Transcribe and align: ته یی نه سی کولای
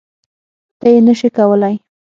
ته 0.79 0.87
یی 0.93 0.99
نه 1.05 1.13
سی 1.19 1.27
کولای 1.37 1.75